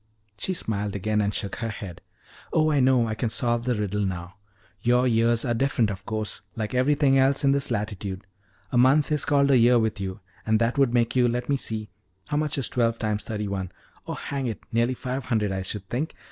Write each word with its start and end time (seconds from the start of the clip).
She 0.35 0.55
smiled 0.55 0.95
again 0.95 1.21
and 1.21 1.31
shook 1.31 1.57
her 1.57 1.69
head. 1.69 2.01
"Oh, 2.51 2.71
I 2.71 2.79
know, 2.79 3.07
I 3.07 3.13
can 3.13 3.29
solve 3.29 3.65
the 3.65 3.75
riddle 3.75 4.03
now. 4.03 4.33
Your 4.81 5.07
years 5.07 5.45
are 5.45 5.53
different, 5.53 5.91
of 5.91 6.07
course, 6.07 6.41
like 6.55 6.73
everything 6.73 7.19
else 7.19 7.43
in 7.43 7.51
this 7.51 7.69
latitude. 7.69 8.25
A 8.71 8.79
month 8.79 9.11
is 9.11 9.25
called 9.25 9.51
a 9.51 9.57
year 9.59 9.77
with 9.77 9.99
you, 9.99 10.19
and 10.43 10.57
that 10.59 10.79
would 10.79 10.91
make 10.91 11.15
you, 11.15 11.27
let 11.27 11.49
me 11.49 11.55
see 11.55 11.91
how 12.29 12.37
much 12.37 12.57
is 12.57 12.67
twelve 12.67 12.97
times 12.97 13.25
thirty 13.25 13.47
one? 13.47 13.71
Oh, 14.07 14.15
hang 14.15 14.47
it, 14.47 14.61
nearly 14.71 14.95
five 14.95 15.25
hundred, 15.25 15.51
I 15.51 15.61
should 15.61 15.87
think. 15.87 16.15